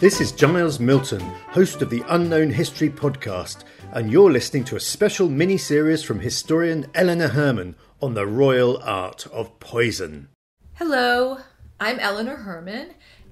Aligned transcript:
This 0.00 0.20
is 0.20 0.30
Giles 0.30 0.78
Milton, 0.78 1.18
host 1.48 1.82
of 1.82 1.90
the 1.90 2.04
Unknown 2.08 2.50
History 2.50 2.88
podcast, 2.88 3.64
and 3.90 4.12
you're 4.12 4.30
listening 4.30 4.62
to 4.66 4.76
a 4.76 4.80
special 4.80 5.28
mini 5.28 5.58
series 5.58 6.04
from 6.04 6.20
historian 6.20 6.86
Eleanor 6.94 7.26
Herman 7.26 7.74
on 8.00 8.14
the 8.14 8.24
royal 8.24 8.80
art 8.84 9.26
of 9.32 9.58
poison. 9.58 10.28
Hello, 10.74 11.38
I'm 11.80 11.98
Eleanor 11.98 12.36
Herman, 12.36 12.90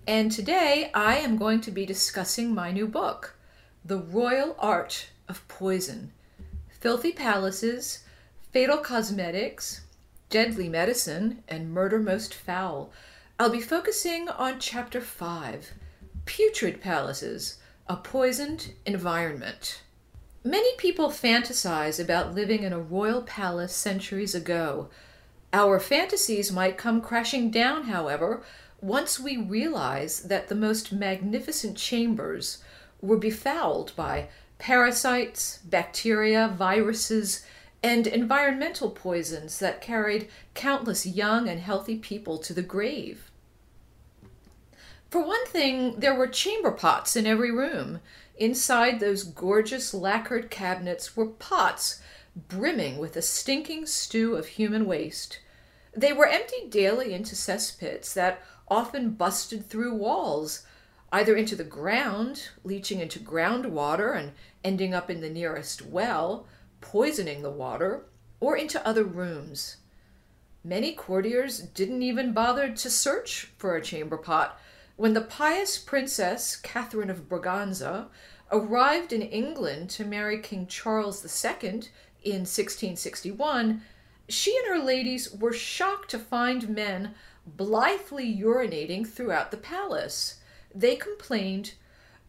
and 0.08 0.32
today 0.32 0.90
I 0.92 1.18
am 1.18 1.36
going 1.36 1.60
to 1.60 1.70
be 1.70 1.86
discussing 1.86 2.52
my 2.52 2.72
new 2.72 2.88
book, 2.88 3.36
The 3.84 3.98
Royal 3.98 4.56
Art 4.58 5.10
of 5.28 5.46
Poison 5.46 6.10
Filthy 6.68 7.12
Palaces, 7.12 8.02
Fatal 8.50 8.78
Cosmetics, 8.78 9.82
Deadly 10.30 10.68
Medicine, 10.68 11.44
and 11.46 11.72
Murder 11.72 12.00
Most 12.00 12.34
Foul. 12.34 12.90
I'll 13.38 13.50
be 13.50 13.60
focusing 13.60 14.28
on 14.28 14.58
Chapter 14.58 15.00
5 15.00 15.72
Putrid 16.26 16.80
Palaces 16.80 17.58
A 17.86 17.96
Poisoned 17.96 18.72
Environment. 18.84 19.80
Many 20.42 20.76
people 20.76 21.08
fantasize 21.08 22.02
about 22.02 22.34
living 22.34 22.64
in 22.64 22.72
a 22.72 22.80
royal 22.80 23.22
palace 23.22 23.74
centuries 23.74 24.34
ago. 24.34 24.88
Our 25.52 25.78
fantasies 25.78 26.50
might 26.50 26.76
come 26.76 27.00
crashing 27.00 27.52
down, 27.52 27.84
however, 27.84 28.42
once 28.80 29.20
we 29.20 29.36
realize 29.36 30.22
that 30.22 30.48
the 30.48 30.56
most 30.56 30.92
magnificent 30.92 31.76
chambers 31.76 32.58
were 33.00 33.16
befouled 33.16 33.92
by 33.94 34.28
parasites, 34.58 35.58
bacteria, 35.58 36.48
viruses, 36.48 37.46
and 37.84 38.06
environmental 38.08 38.90
poisons 38.90 39.60
that 39.60 39.80
carried 39.80 40.28
countless 40.54 41.06
young 41.06 41.48
and 41.48 41.60
healthy 41.60 41.96
people 41.96 42.36
to 42.38 42.52
the 42.52 42.62
grave. 42.62 43.30
For 45.10 45.24
one 45.24 45.46
thing, 45.46 46.00
there 46.00 46.14
were 46.14 46.26
chamber 46.26 46.72
pots 46.72 47.14
in 47.14 47.26
every 47.26 47.50
room. 47.50 48.00
Inside 48.36 48.98
those 48.98 49.22
gorgeous 49.22 49.94
lacquered 49.94 50.50
cabinets 50.50 51.16
were 51.16 51.26
pots 51.26 52.00
brimming 52.34 52.98
with 52.98 53.16
a 53.16 53.22
stinking 53.22 53.86
stew 53.86 54.34
of 54.36 54.46
human 54.46 54.84
waste. 54.84 55.38
They 55.94 56.12
were 56.12 56.26
emptied 56.26 56.70
daily 56.70 57.14
into 57.14 57.34
cesspits 57.34 58.12
that 58.14 58.42
often 58.68 59.10
busted 59.12 59.66
through 59.66 59.94
walls, 59.94 60.66
either 61.12 61.36
into 61.36 61.56
the 61.56 61.64
ground, 61.64 62.50
leaching 62.64 63.00
into 63.00 63.20
groundwater 63.20 64.14
and 64.18 64.32
ending 64.64 64.92
up 64.92 65.08
in 65.08 65.20
the 65.20 65.30
nearest 65.30 65.86
well, 65.86 66.46
poisoning 66.80 67.42
the 67.42 67.50
water, 67.50 68.04
or 68.40 68.56
into 68.56 68.86
other 68.86 69.04
rooms. 69.04 69.76
Many 70.62 70.92
courtiers 70.92 71.60
didn't 71.60 72.02
even 72.02 72.32
bother 72.32 72.70
to 72.70 72.90
search 72.90 73.52
for 73.56 73.76
a 73.76 73.82
chamber 73.82 74.16
pot 74.16 74.60
when 74.96 75.14
the 75.14 75.20
pious 75.20 75.78
princess 75.78 76.56
Catherine 76.56 77.10
of 77.10 77.28
Braganza 77.28 78.08
arrived 78.50 79.12
in 79.12 79.22
England 79.22 79.90
to 79.90 80.04
marry 80.04 80.38
King 80.38 80.66
Charles 80.66 81.22
II 81.24 81.82
in 82.24 82.42
1661, 82.42 83.82
she 84.28 84.56
and 84.56 84.68
her 84.68 84.84
ladies 84.84 85.32
were 85.32 85.52
shocked 85.52 86.10
to 86.10 86.18
find 86.18 86.68
men 86.68 87.14
blithely 87.46 88.26
urinating 88.36 89.06
throughout 89.06 89.50
the 89.50 89.56
palace. 89.56 90.40
They 90.74 90.96
complained 90.96 91.74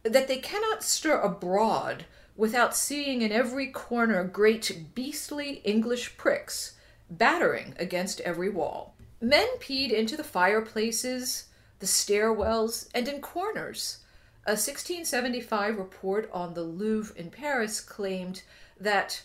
that 0.03 0.27
they 0.27 0.37
cannot 0.37 0.83
stir 0.83 1.19
abroad 1.19 2.05
without 2.35 2.75
seeing 2.75 3.23
in 3.23 3.31
every 3.31 3.67
corner 3.67 4.23
great 4.23 4.93
beastly 4.93 5.61
English 5.63 6.17
pricks 6.17 6.73
battering 7.09 7.73
against 7.79 8.21
every 8.21 8.49
wall. 8.49 8.95
Men 9.19 9.47
peed 9.59 9.91
into 9.91 10.15
the 10.15 10.23
fireplaces, 10.23 11.45
the 11.79 11.85
stairwells, 11.85 12.87
and 12.93 13.07
in 13.07 13.21
corners. 13.21 13.99
A 14.45 14.51
1675 14.51 15.77
report 15.77 16.29
on 16.31 16.53
the 16.53 16.63
Louvre 16.63 17.15
in 17.17 17.29
Paris 17.29 17.81
claimed 17.81 18.43
that 18.79 19.23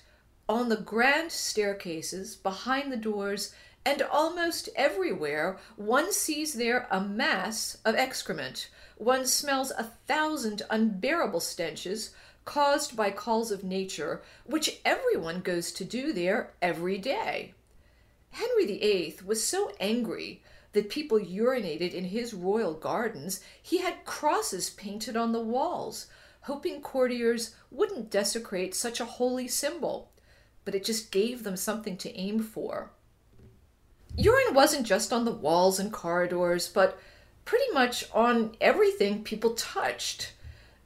on 0.48 0.68
the 0.68 0.76
grand 0.76 1.32
staircases, 1.32 2.36
behind 2.36 2.90
the 2.92 2.96
doors, 2.96 3.54
and 3.84 4.02
almost 4.02 4.68
everywhere, 4.76 5.58
one 5.76 6.12
sees 6.12 6.54
there 6.54 6.86
a 6.90 7.00
mass 7.00 7.78
of 7.84 7.94
excrement. 7.94 8.68
One 8.96 9.26
smells 9.26 9.70
a 9.70 9.92
thousand 10.06 10.62
unbearable 10.70 11.40
stenches 11.40 12.10
caused 12.44 12.96
by 12.96 13.10
calls 13.10 13.50
of 13.50 13.64
nature, 13.64 14.22
which 14.44 14.80
everyone 14.84 15.40
goes 15.40 15.72
to 15.72 15.84
do 15.84 16.12
there 16.12 16.50
every 16.60 16.98
day. 16.98 17.54
Henry 18.30 18.66
VIII 18.66 19.18
was 19.24 19.44
so 19.44 19.72
angry 19.78 20.42
that 20.72 20.88
people 20.88 21.18
urinated 21.18 21.92
in 21.92 22.04
his 22.04 22.34
royal 22.34 22.74
gardens, 22.74 23.40
he 23.62 23.78
had 23.78 24.04
crosses 24.04 24.70
painted 24.70 25.16
on 25.16 25.32
the 25.32 25.40
walls, 25.40 26.06
hoping 26.42 26.80
courtiers 26.80 27.54
wouldn't 27.70 28.10
desecrate 28.10 28.74
such 28.74 29.00
a 29.00 29.04
holy 29.04 29.48
symbol. 29.48 30.10
But 30.64 30.74
it 30.74 30.84
just 30.84 31.10
gave 31.10 31.42
them 31.42 31.56
something 31.56 31.96
to 31.98 32.16
aim 32.16 32.40
for. 32.40 32.92
Urine 34.16 34.54
wasn't 34.54 34.86
just 34.86 35.12
on 35.12 35.24
the 35.24 35.32
walls 35.32 35.78
and 35.78 35.92
corridors, 35.92 36.68
but 36.68 36.98
pretty 37.44 37.70
much 37.72 38.04
on 38.12 38.54
everything 38.60 39.24
people 39.24 39.54
touched. 39.54 40.32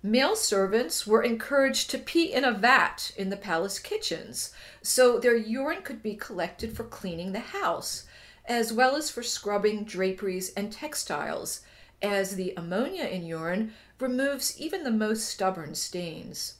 Male 0.02 0.36
servants 0.36 1.06
were 1.06 1.22
encouraged 1.22 1.90
to 1.90 1.98
pee 1.98 2.32
in 2.32 2.44
a 2.44 2.52
vat 2.52 3.10
in 3.16 3.28
the 3.30 3.36
palace 3.36 3.78
kitchens, 3.78 4.52
so 4.80 5.18
their 5.18 5.36
urine 5.36 5.82
could 5.82 6.02
be 6.02 6.14
collected 6.14 6.76
for 6.76 6.84
cleaning 6.84 7.32
the 7.32 7.40
house 7.40 8.04
as 8.46 8.72
well 8.72 8.96
as 8.96 9.10
for 9.10 9.22
scrubbing 9.22 9.84
draperies 9.84 10.52
and 10.54 10.72
textiles, 10.72 11.60
as 12.02 12.36
the 12.36 12.52
ammonia 12.56 13.04
in 13.04 13.24
urine 13.24 13.72
removes 13.98 14.60
even 14.60 14.84
the 14.84 14.90
most 14.90 15.24
stubborn 15.24 15.74
stains. 15.74 16.54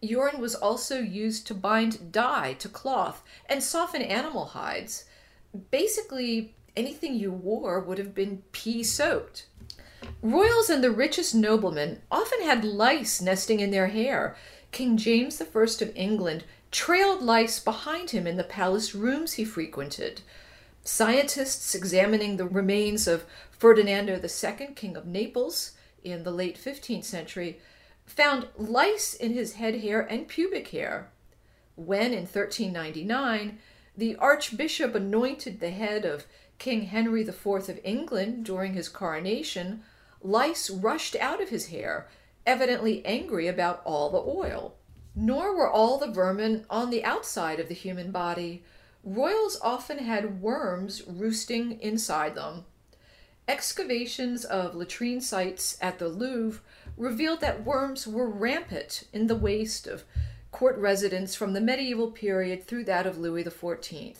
Urine 0.00 0.40
was 0.40 0.54
also 0.54 0.98
used 0.98 1.46
to 1.46 1.54
bind 1.54 2.12
dye 2.12 2.54
to 2.54 2.68
cloth 2.68 3.22
and 3.48 3.62
soften 3.62 4.02
animal 4.02 4.46
hides. 4.46 5.04
Basically, 5.70 6.54
anything 6.76 7.14
you 7.14 7.32
wore 7.32 7.80
would 7.80 7.98
have 7.98 8.14
been 8.14 8.42
pee 8.52 8.82
soaked. 8.82 9.46
Royals 10.20 10.68
and 10.68 10.84
the 10.84 10.90
richest 10.90 11.34
noblemen 11.34 12.02
often 12.10 12.42
had 12.42 12.64
lice 12.64 13.22
nesting 13.22 13.60
in 13.60 13.70
their 13.70 13.88
hair. 13.88 14.36
King 14.72 14.96
James 14.96 15.40
I 15.40 15.44
of 15.44 15.92
England 15.94 16.44
trailed 16.74 17.22
lice 17.22 17.60
behind 17.60 18.10
him 18.10 18.26
in 18.26 18.36
the 18.36 18.42
palace 18.42 18.96
rooms 18.96 19.34
he 19.34 19.44
frequented. 19.44 20.20
Scientists 20.82 21.72
examining 21.72 22.36
the 22.36 22.48
remains 22.48 23.06
of 23.06 23.24
Ferdinando 23.52 24.20
II, 24.20 24.74
King 24.74 24.96
of 24.96 25.06
Naples, 25.06 25.70
in 26.02 26.24
the 26.24 26.32
late 26.32 26.58
15th 26.58 27.04
century, 27.04 27.60
found 28.04 28.48
lice 28.56 29.14
in 29.14 29.32
his 29.32 29.52
head 29.52 29.82
hair 29.82 30.00
and 30.00 30.26
pubic 30.26 30.66
hair. 30.68 31.12
When, 31.76 32.12
in 32.12 32.26
1399, 32.26 33.60
the 33.96 34.16
Archbishop 34.16 34.96
anointed 34.96 35.60
the 35.60 35.70
head 35.70 36.04
of 36.04 36.26
King 36.58 36.86
Henry 36.86 37.22
IV 37.22 37.46
of 37.46 37.78
England 37.84 38.44
during 38.44 38.74
his 38.74 38.88
coronation, 38.88 39.84
lice 40.20 40.68
rushed 40.68 41.14
out 41.20 41.40
of 41.40 41.50
his 41.50 41.68
hair, 41.68 42.08
evidently 42.44 43.06
angry 43.06 43.46
about 43.46 43.80
all 43.84 44.10
the 44.10 44.18
oil. 44.18 44.74
Nor 45.14 45.56
were 45.56 45.70
all 45.70 45.98
the 45.98 46.10
vermin 46.10 46.66
on 46.68 46.90
the 46.90 47.04
outside 47.04 47.60
of 47.60 47.68
the 47.68 47.74
human 47.74 48.10
body. 48.10 48.64
Royals 49.04 49.58
often 49.62 49.98
had 49.98 50.40
worms 50.40 51.02
roosting 51.06 51.80
inside 51.80 52.34
them. 52.34 52.64
Excavations 53.46 54.44
of 54.44 54.74
latrine 54.74 55.20
sites 55.20 55.76
at 55.80 55.98
the 55.98 56.08
Louvre 56.08 56.62
revealed 56.96 57.40
that 57.40 57.64
worms 57.64 58.06
were 58.06 58.28
rampant 58.28 59.04
in 59.12 59.26
the 59.26 59.36
waste 59.36 59.86
of 59.86 60.04
court 60.50 60.78
residents 60.78 61.34
from 61.34 61.52
the 61.52 61.60
medieval 61.60 62.10
period 62.10 62.64
through 62.64 62.84
that 62.84 63.06
of 63.06 63.18
Louis 63.18 63.44
XIV. 63.44 64.16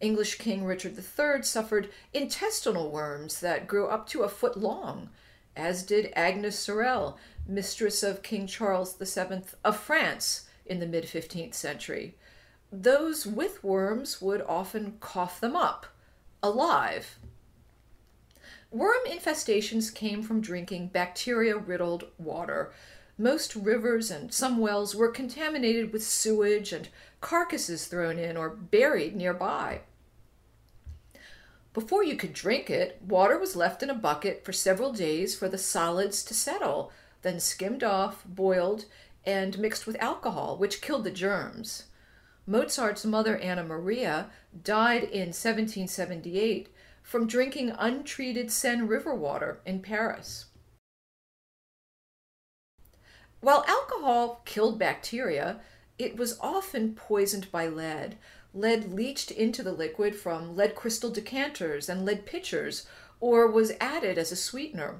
English 0.00 0.36
King 0.36 0.64
Richard 0.64 0.96
III 0.96 1.42
suffered 1.42 1.88
intestinal 2.12 2.90
worms 2.90 3.40
that 3.40 3.66
grew 3.66 3.86
up 3.86 4.06
to 4.08 4.22
a 4.22 4.28
foot 4.28 4.56
long, 4.56 5.08
as 5.56 5.82
did 5.82 6.12
Agnes 6.14 6.58
Sorel, 6.58 7.18
mistress 7.46 8.02
of 8.02 8.22
King 8.22 8.46
Charles 8.46 8.96
VII 8.96 9.42
of 9.64 9.76
France 9.76 10.48
in 10.64 10.80
the 10.80 10.86
mid 10.86 11.04
15th 11.04 11.54
century. 11.54 12.16
Those 12.70 13.26
with 13.26 13.62
worms 13.62 14.22
would 14.22 14.40
often 14.42 14.96
cough 15.00 15.40
them 15.40 15.54
up, 15.54 15.86
alive. 16.42 17.18
Worm 18.70 19.04
infestations 19.06 19.94
came 19.94 20.22
from 20.22 20.40
drinking 20.40 20.88
bacteria 20.88 21.58
riddled 21.58 22.04
water. 22.16 22.72
Most 23.18 23.54
rivers 23.54 24.10
and 24.10 24.32
some 24.32 24.56
wells 24.56 24.94
were 24.94 25.10
contaminated 25.10 25.92
with 25.92 26.02
sewage 26.02 26.72
and 26.72 26.88
carcasses 27.20 27.86
thrown 27.86 28.18
in 28.18 28.38
or 28.38 28.48
buried 28.48 29.14
nearby. 29.14 29.82
Before 31.74 32.04
you 32.04 32.16
could 32.16 32.34
drink 32.34 32.68
it, 32.68 33.00
water 33.02 33.38
was 33.38 33.56
left 33.56 33.82
in 33.82 33.88
a 33.88 33.94
bucket 33.94 34.44
for 34.44 34.52
several 34.52 34.92
days 34.92 35.34
for 35.34 35.48
the 35.48 35.56
solids 35.56 36.22
to 36.24 36.34
settle, 36.34 36.92
then 37.22 37.40
skimmed 37.40 37.82
off, 37.82 38.24
boiled, 38.26 38.84
and 39.24 39.58
mixed 39.58 39.86
with 39.86 39.96
alcohol, 40.00 40.58
which 40.58 40.82
killed 40.82 41.04
the 41.04 41.10
germs. 41.10 41.84
Mozart's 42.46 43.04
mother, 43.04 43.38
Anna 43.38 43.62
Maria, 43.62 44.28
died 44.62 45.04
in 45.04 45.28
1778 45.28 46.68
from 47.02 47.26
drinking 47.26 47.72
untreated 47.78 48.50
Seine 48.50 48.82
River 48.82 49.14
water 49.14 49.60
in 49.64 49.80
Paris. 49.80 50.46
While 53.40 53.64
alcohol 53.66 54.42
killed 54.44 54.78
bacteria, 54.78 55.60
it 55.98 56.16
was 56.16 56.38
often 56.40 56.94
poisoned 56.94 57.50
by 57.50 57.66
lead, 57.66 58.16
lead 58.54 58.92
leached 58.92 59.30
into 59.30 59.62
the 59.62 59.72
liquid 59.72 60.14
from 60.14 60.54
lead 60.56 60.74
crystal 60.74 61.10
decanters 61.10 61.88
and 61.88 62.04
lead 62.04 62.26
pitchers, 62.26 62.86
or 63.20 63.46
was 63.46 63.72
added 63.80 64.18
as 64.18 64.32
a 64.32 64.36
sweetener. 64.36 64.98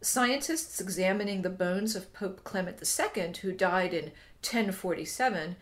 Scientists 0.00 0.80
examining 0.80 1.42
the 1.42 1.50
bones 1.50 1.94
of 1.96 2.12
Pope 2.12 2.44
Clement 2.44 2.82
II, 2.82 3.32
who 3.42 3.52
died 3.52 3.94
in 3.94 4.12
1047, 4.42 5.56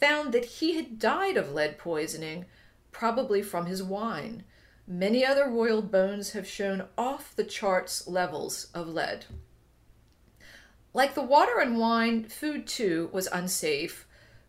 found 0.00 0.32
that 0.32 0.44
he 0.44 0.76
had 0.76 0.98
died 0.98 1.36
of 1.36 1.52
lead 1.52 1.78
poisoning, 1.78 2.46
probably 2.90 3.42
from 3.42 3.66
his 3.66 3.82
wine. 3.82 4.44
Many 4.86 5.24
other 5.24 5.48
royal 5.48 5.82
bones 5.82 6.32
have 6.32 6.46
shown 6.46 6.88
off 6.96 7.34
the 7.36 7.44
charts 7.44 8.06
levels 8.06 8.68
of 8.74 8.88
lead. 8.88 9.26
Like 10.94 11.14
the 11.14 11.22
water 11.22 11.58
and 11.58 11.78
wine, 11.78 12.24
food 12.24 12.66
too 12.66 13.10
was 13.12 13.26
unsafe 13.26 14.06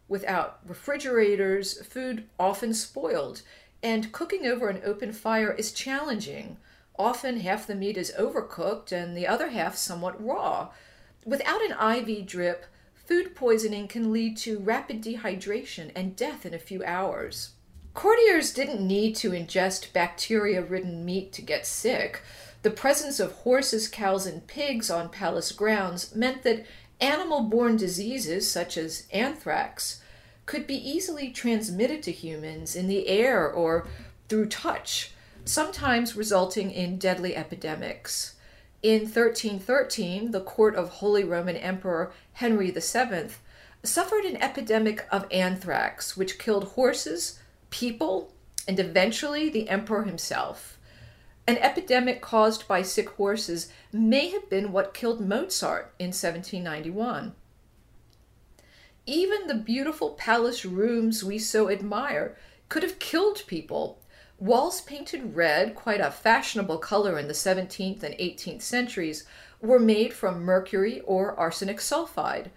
Without 0.08 0.60
refrigerators, 0.68 1.82
food 1.86 2.26
often 2.40 2.74
spoiled, 2.74 3.42
and 3.82 4.12
cooking 4.12 4.46
over 4.46 4.70
an 4.70 4.82
open 4.86 5.12
fire 5.12 5.52
is 5.52 5.72
challenging. 5.72 6.58
Often 6.98 7.40
half 7.40 7.66
the 7.66 7.76
meat 7.76 7.98
is 7.98 8.14
overcooked 8.18 8.92
and 8.92 9.18
the 9.18 9.28
other 9.28 9.50
half 9.50 9.76
somewhat 9.76 10.24
raw. 10.24 10.70
Without 11.26 11.62
an 11.62 11.98
IV 11.98 12.26
drip, 12.26 12.66
food 12.94 13.36
poisoning 13.36 13.88
can 13.88 14.12
lead 14.12 14.38
to 14.38 14.60
rapid 14.60 15.02
dehydration 15.02 15.92
and 15.96 16.16
death 16.16 16.46
in 16.46 16.54
a 16.54 16.60
few 16.60 16.84
hours. 16.84 17.52
Courtiers 17.94 18.54
didn't 18.54 18.86
need 18.86 19.16
to 19.18 19.32
ingest 19.32 19.94
bacteria 19.94 20.62
ridden 20.62 21.06
meat 21.06 21.32
to 21.34 21.42
get 21.42 21.66
sick. 21.66 22.22
The 22.64 22.72
presence 22.72 23.20
of 23.20 23.32
horses, 23.32 23.88
cows, 23.88 24.26
and 24.26 24.48
pigs 24.48 24.90
on 24.90 25.10
palace 25.10 25.52
grounds 25.52 26.16
meant 26.16 26.44
that 26.44 26.66
Animal 27.04 27.42
borne 27.42 27.76
diseases, 27.76 28.50
such 28.50 28.78
as 28.78 29.08
anthrax, 29.12 30.02
could 30.46 30.66
be 30.66 30.78
easily 30.78 31.32
transmitted 31.32 32.02
to 32.04 32.14
humans 32.14 32.78
in 32.78 32.88
the 32.88 33.10
air 33.10 33.52
or 33.52 33.86
through 34.30 34.48
touch, 34.48 35.12
sometimes 35.44 36.16
resulting 36.16 36.72
in 36.72 36.98
deadly 36.98 37.36
epidemics. 37.36 38.36
In 38.82 39.02
1313, 39.02 40.32
the 40.32 40.40
court 40.40 40.76
of 40.76 40.88
Holy 40.88 41.26
Roman 41.26 41.58
Emperor 41.58 42.14
Henry 42.32 42.72
VII 42.72 43.32
suffered 43.84 44.24
an 44.24 44.38
epidemic 44.38 45.06
of 45.12 45.28
anthrax, 45.30 46.16
which 46.16 46.40
killed 46.40 46.70
horses, 46.70 47.38
people, 47.70 48.32
and 48.66 48.80
eventually 48.80 49.50
the 49.50 49.68
emperor 49.68 50.04
himself. 50.04 50.80
An 51.46 51.58
epidemic 51.58 52.22
caused 52.22 52.68
by 52.68 52.82
sick 52.82 53.10
horses 53.10 53.70
may 53.92 54.30
have 54.30 54.50
been 54.50 54.72
what 54.72 54.94
killed 54.94 55.20
Mozart 55.20 55.94
in 56.00 56.08
1791. 56.08 57.34
Even 59.06 59.48
the 59.48 59.56
beautiful 59.56 60.12
palace 60.12 60.64
rooms 60.64 61.24
we 61.24 61.38
so 61.38 61.70
admire 61.70 62.38
could 62.70 62.84
have 62.84 63.00
killed 63.00 63.44
people. 63.46 64.00
Walls 64.40 64.80
painted 64.82 65.36
red, 65.36 65.76
quite 65.76 66.00
a 66.00 66.12
fashionable 66.12 66.78
color 66.78 67.20
in 67.20 67.28
the 67.28 67.34
17th 67.34 68.04
and 68.04 68.16
18th 68.16 68.62
centuries, 68.62 69.26
were 69.60 69.80
made 69.80 70.14
from 70.14 70.44
mercury 70.44 71.02
or 71.02 71.38
arsenic 71.38 71.80
sulfide. 71.80 72.52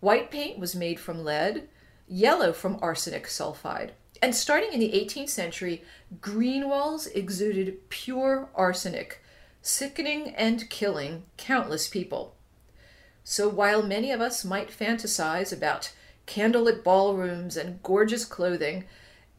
White 0.00 0.30
paint 0.30 0.58
was 0.58 0.76
made 0.76 1.00
from 1.00 1.24
lead, 1.24 1.68
yellow 2.06 2.52
from 2.52 2.78
arsenic 2.82 3.26
sulfide. 3.26 3.92
And 4.22 4.34
starting 4.34 4.72
in 4.72 4.80
the 4.80 4.92
18th 4.92 5.28
century, 5.28 5.84
green 6.20 6.68
walls 6.68 7.06
exuded 7.08 7.88
pure 7.88 8.48
arsenic, 8.54 9.22
sickening 9.62 10.34
and 10.34 10.68
killing 10.70 11.24
countless 11.36 11.88
people. 11.88 12.34
So 13.24 13.48
while 13.48 13.82
many 13.82 14.12
of 14.12 14.20
us 14.20 14.44
might 14.44 14.70
fantasize 14.70 15.52
about 15.52 15.92
candlelit 16.26 16.84
ballrooms 16.84 17.56
and 17.56 17.82
gorgeous 17.82 18.24
clothing, 18.24 18.84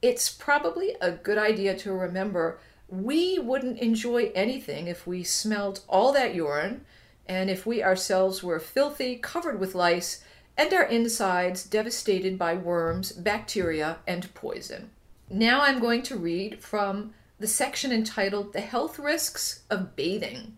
it's 0.02 0.30
probably 0.30 0.96
a 1.02 1.12
good 1.12 1.38
idea 1.38 1.76
to 1.78 1.94
remember 1.94 2.60
we 2.90 3.40
wouldn't 3.40 3.80
enjoy 3.80 4.32
anything 4.34 4.88
if 4.88 5.06
we 5.06 5.24
smelled 5.24 5.82
all 5.90 6.14
that 6.14 6.36
urine 6.36 6.86
and 7.28 7.50
if 7.50 7.66
we 7.66 7.84
ourselves 7.84 8.42
were 8.42 8.60
filthy, 8.60 9.18
covered 9.18 9.60
with 9.60 9.76
lice, 9.76 10.24
and 10.58 10.74
our 10.74 10.86
insides 10.86 11.64
devastated 11.64 12.38
by 12.38 12.56
worms, 12.56 13.12
bacteria, 13.12 14.00
and 14.08 14.34
poison. 14.34 14.90
Now 15.30 15.62
I'm 15.62 15.80
going 15.80 16.02
to 16.04 16.18
read 16.18 16.62
from 16.62 17.14
the 17.40 17.48
section 17.48 17.92
entitled 17.92 18.54
The 18.54 18.62
Health 18.62 18.98
Risks 18.98 19.62
of 19.70 19.96
Bathing. 19.96 20.58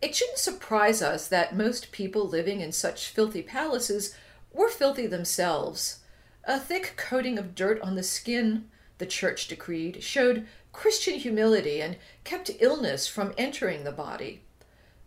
It 0.00 0.14
shouldn't 0.14 0.38
surprise 0.38 1.02
us 1.02 1.28
that 1.28 1.56
most 1.56 1.92
people 1.92 2.26
living 2.26 2.60
in 2.60 2.72
such 2.72 3.08
filthy 3.08 3.42
palaces 3.42 4.14
were 4.52 4.68
filthy 4.68 5.06
themselves. 5.06 6.00
A 6.44 6.58
thick 6.58 6.94
coating 6.96 7.38
of 7.38 7.54
dirt 7.54 7.80
on 7.82 7.96
the 7.96 8.02
skin, 8.02 8.70
the 8.98 9.06
church 9.06 9.48
decreed, 9.48 10.02
showed 10.02 10.46
Christian 10.72 11.18
humility 11.18 11.82
and 11.82 11.96
kept 12.24 12.50
illness 12.60 13.06
from 13.08 13.34
entering 13.36 13.84
the 13.84 13.92
body. 13.92 14.42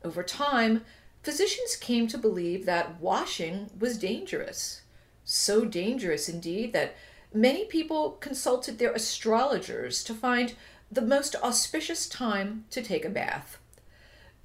Over 0.03 0.21
time, 0.21 0.83
physicians 1.29 1.75
came 1.75 2.07
to 2.07 2.17
believe 2.17 2.65
that 2.65 2.99
washing 2.99 3.69
was 3.77 3.99
dangerous. 3.99 4.81
So 5.23 5.63
dangerous, 5.63 6.27
indeed, 6.27 6.73
that 6.73 6.95
many 7.31 7.65
people 7.65 8.13
consulted 8.19 8.79
their 8.79 8.93
astrologers 8.93 10.03
to 10.05 10.15
find 10.15 10.55
the 10.91 11.03
most 11.03 11.35
auspicious 11.43 12.09
time 12.09 12.65
to 12.71 12.81
take 12.81 13.05
a 13.05 13.11
bath. 13.11 13.59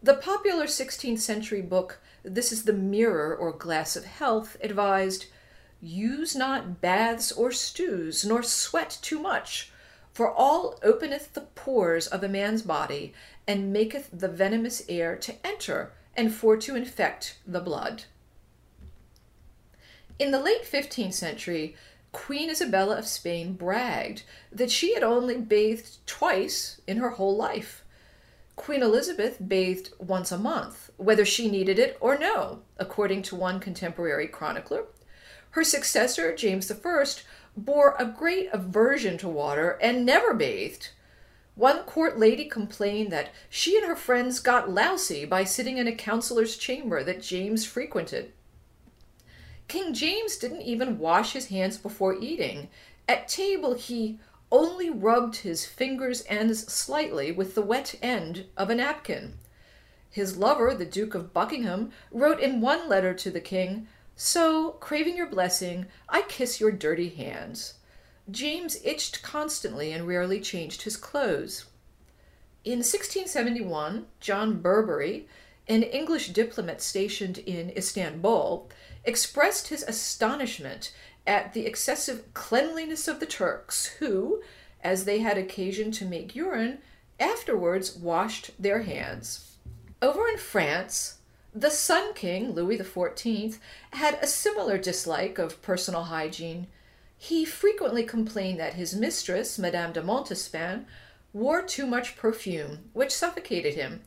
The 0.03 0.13
popular 0.13 0.67
16th 0.67 1.21
century 1.21 1.63
book, 1.63 2.03
This 2.23 2.53
is 2.53 2.65
the 2.65 2.75
Mirror 2.75 3.35
or 3.35 3.53
Glass 3.53 3.97
of 3.97 4.05
Health, 4.05 4.59
advised 4.63 5.25
Use 5.81 6.37
not 6.37 6.83
baths 6.83 7.33
or 7.33 7.51
stews, 7.51 8.27
nor 8.27 8.43
sweat 8.43 8.99
too 9.01 9.19
much, 9.19 9.73
for 10.13 10.31
all 10.31 10.79
openeth 10.83 11.33
the 11.33 11.49
pores 11.55 12.07
of 12.07 12.23
a 12.23 12.29
man's 12.29 12.61
body, 12.61 13.15
and 13.49 13.73
maketh 13.73 14.11
the 14.13 14.29
venomous 14.29 14.83
air 14.87 15.17
to 15.17 15.35
enter 15.47 15.95
and 16.17 16.33
for 16.33 16.57
to 16.57 16.77
infect 16.77 17.39
the 17.47 17.61
blood. 17.61 18.05
In 20.19 20.31
the 20.31 20.41
late 20.41 20.65
15th 20.65 21.15
century, 21.15 21.77
Queen 22.13 22.49
Isabella 22.49 22.97
of 22.97 23.07
Spain 23.07 23.55
bragged 23.55 24.23
that 24.53 24.71
she 24.71 24.95
had 24.95 25.03
only 25.03 25.37
bathed 25.37 25.99
twice 26.07 26.81
in 26.87 26.99
her 26.99 27.11
whole 27.11 27.37
life. 27.37 27.85
Queen 28.55 28.83
Elizabeth 28.83 29.39
bathed 29.47 29.91
once 29.99 30.31
a 30.31 30.39
month, 30.39 30.91
whether 30.97 31.25
she 31.25 31.51
needed 31.51 31.79
it 31.79 31.99
or 32.01 32.17
no, 32.17 32.63
according 32.79 33.23
to 33.23 33.35
one 33.35 33.59
contemporary 33.59 34.29
chronicler. 34.29 34.85
Her 35.51 35.65
successor, 35.65 36.35
James 36.37 36.71
I, 36.71 37.05
bore 37.57 37.97
a 37.99 38.07
great 38.07 38.49
aversion 38.53 39.19
to 39.19 39.29
water 39.29 39.79
and 39.83 40.07
never 40.07 40.35
bathed. 40.35 40.91
One 41.55 41.85
court 41.85 42.19
lady 42.19 42.47
complained 42.47 43.13
that 43.13 43.31
she 43.49 43.77
and 43.77 43.87
her 43.87 43.95
friends 43.95 44.41
got 44.41 44.71
lousy 44.71 45.25
by 45.25 45.45
sitting 45.45 45.79
in 45.79 45.87
a 45.87 45.95
counselor's 45.95 46.57
chamber 46.57 47.05
that 47.05 47.23
James 47.23 47.65
frequented. 47.65 48.33
King 49.69 49.95
James 49.95 50.37
didn't 50.37 50.63
even 50.63 50.99
wash 50.99 51.33
his 51.33 51.47
hands 51.47 51.79
before 51.79 52.19
eating. 52.21 52.69
At 53.09 53.29
table, 53.29 53.75
he 53.75 54.19
only 54.51 54.91
rubbed 54.91 55.37
his 55.37 55.65
fingers 55.65 56.25
ends 56.29 56.73
slightly 56.73 57.33
with 57.33 57.55
the 57.55 57.63
wet 57.63 57.95
end 58.03 58.47
of 58.57 58.69
a 58.69 58.75
napkin. 58.75 59.39
His 60.11 60.37
lover, 60.37 60.75
the 60.75 60.85
Duke 60.85 61.15
of 61.15 61.33
Buckingham, 61.33 61.93
wrote 62.13 62.41
in 62.41 62.61
one 62.61 62.89
letter 62.89 63.15
to 63.15 63.31
the 63.31 63.41
king, 63.41 63.89
So, 64.17 64.73
craving 64.73 65.17
your 65.17 65.27
blessing, 65.27 65.87
I 66.09 66.23
kiss 66.23 66.61
your 66.61 66.71
dirty 66.71 67.09
hands. 67.09 67.75
James 68.31 68.79
itched 68.85 69.23
constantly 69.23 69.93
and 69.93 70.07
rarely 70.07 70.41
changed 70.41 70.83
his 70.83 70.97
clothes. 70.97 71.67
In 72.65 72.79
1671, 72.79 74.07
John 74.21 74.61
Burbury, 74.61 75.29
an 75.69 75.83
English 75.83 76.29
diplomat 76.29 76.81
stationed 76.81 77.39
in 77.39 77.71
Istanbul, 77.77 78.71
expressed 79.05 79.69
his 79.69 79.83
astonishment 79.83 80.95
at 81.27 81.53
the 81.53 81.67
excessive 81.67 82.33
cleanliness 82.35 83.09
of 83.09 83.21
the 83.21 83.27
Turks, 83.27 83.87
who, 83.99 84.43
as 84.83 85.05
they 85.05 85.19
had 85.19 85.37
occasion 85.37 85.91
to 85.93 86.05
make 86.05 86.35
urine, 86.35 86.79
afterwards 87.21 87.95
washed 87.95 88.51
their 88.59 88.83
hands. 88.83 89.57
Over 90.01 90.29
in 90.29 90.39
France, 90.39 91.19
the 91.55 91.71
Sun 91.71 92.15
King, 92.15 92.53
Louis 92.53 92.79
XIV, 92.79 93.59
had 93.93 94.19
a 94.21 94.27
similar 94.27 94.77
dislike 94.77 95.39
of 95.39 95.63
personal 95.63 96.05
hygiene. 96.05 96.67
He 97.19 97.45
frequently 97.45 98.05
complained 98.05 98.61
that 98.61 98.75
his 98.75 98.95
mistress, 98.95 99.59
Madame 99.59 99.93
de 99.93 100.03
Montespan, 100.03 100.87
wore 101.33 101.63
too 101.63 101.87
much 101.87 102.17
perfume, 102.17 102.91
which 102.93 103.15
suffocated 103.15 103.75
him. 103.75 104.03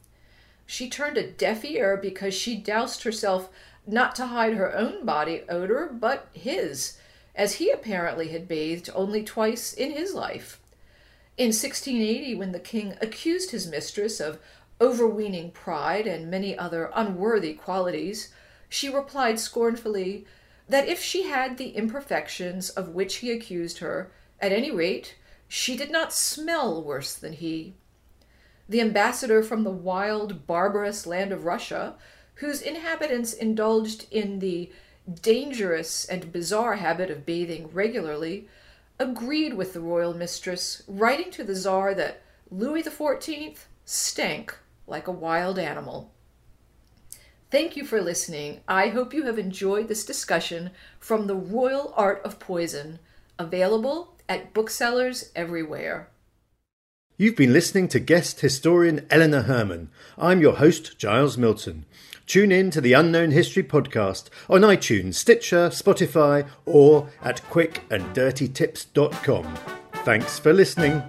She 0.65 0.89
turned 0.89 1.17
a 1.17 1.29
deaf 1.29 1.63
ear 1.63 1.97
because 1.97 2.33
she 2.33 2.55
doused 2.55 3.03
herself 3.03 3.49
not 3.85 4.15
to 4.15 4.27
hide 4.27 4.53
her 4.53 4.75
own 4.75 5.05
body 5.05 5.43
odor, 5.49 5.89
but 5.91 6.27
his, 6.33 6.97
as 7.33 7.55
he 7.55 7.71
apparently 7.71 8.29
had 8.29 8.47
bathed 8.47 8.89
only 8.93 9.23
twice 9.23 9.73
in 9.73 9.91
his 9.91 10.13
life. 10.13 10.59
In 11.37 11.47
1680, 11.47 12.35
when 12.35 12.51
the 12.51 12.59
king 12.59 12.95
accused 12.99 13.51
his 13.51 13.67
mistress 13.67 14.19
of 14.19 14.39
overweening 14.81 15.51
pride 15.51 16.07
and 16.07 16.29
many 16.29 16.57
other 16.57 16.91
unworthy 16.93 17.53
qualities, 17.53 18.33
she 18.69 18.89
replied 18.89 19.39
scornfully 19.39 20.25
that 20.69 20.87
if 20.87 21.01
she 21.01 21.23
had 21.23 21.57
the 21.57 21.69
imperfections 21.69 22.69
of 22.69 22.89
which 22.89 23.17
he 23.17 23.31
accused 23.31 23.79
her, 23.79 24.11
at 24.39 24.51
any 24.51 24.71
rate, 24.71 25.15
she 25.47 25.77
did 25.77 25.89
not 25.89 26.13
smell 26.13 26.83
worse 26.83 27.15
than 27.15 27.33
he. 27.33 27.73
The 28.69 28.81
ambassador 28.81 29.41
from 29.43 29.63
the 29.63 29.71
wild, 29.71 30.45
barbarous 30.45 31.07
land 31.07 31.31
of 31.31 31.45
Russia, 31.45 31.95
whose 32.35 32.61
inhabitants 32.61 33.33
indulged 33.33 34.07
in 34.11 34.39
the 34.39 34.71
dangerous 35.21 36.05
and 36.05 36.31
bizarre 36.31 36.75
habit 36.75 37.09
of 37.09 37.25
bathing 37.25 37.69
regularly, 37.71 38.47
agreed 38.99 39.53
with 39.53 39.73
the 39.73 39.79
royal 39.79 40.13
mistress, 40.13 40.83
writing 40.87 41.31
to 41.31 41.43
the 41.43 41.55
Czar 41.55 41.93
that 41.93 42.21
Louis 42.51 42.83
XIV 42.83 43.57
stank 43.85 44.57
like 44.85 45.07
a 45.07 45.11
wild 45.11 45.57
animal. 45.57 46.11
Thank 47.49 47.77
you 47.77 47.85
for 47.85 48.01
listening. 48.01 48.59
I 48.67 48.89
hope 48.89 49.13
you 49.13 49.23
have 49.23 49.39
enjoyed 49.39 49.87
this 49.87 50.05
discussion 50.05 50.71
from 50.99 51.27
The 51.27 51.35
Royal 51.35 51.93
Art 51.95 52.21
of 52.25 52.39
Poison, 52.39 52.99
available 53.39 54.17
at 54.27 54.53
booksellers 54.53 55.31
everywhere. 55.33 56.09
You've 57.15 57.37
been 57.37 57.53
listening 57.53 57.87
to 57.89 57.99
guest 57.99 58.41
historian 58.41 59.05
Eleanor 59.09 59.43
Herman. 59.43 59.89
I'm 60.17 60.41
your 60.41 60.57
host, 60.57 60.99
Giles 60.99 61.37
Milton. 61.37 61.85
Tune 62.27 62.51
in 62.51 62.69
to 62.71 62.81
the 62.81 62.91
Unknown 62.93 63.31
History 63.31 63.63
podcast 63.63 64.25
on 64.49 64.61
iTunes, 64.61 65.15
Stitcher, 65.15 65.69
Spotify, 65.69 66.47
or 66.65 67.09
at 67.21 67.41
quickanddirtytips.com. 67.49 69.57
Thanks 70.03 70.37
for 70.37 70.53
listening. 70.53 71.01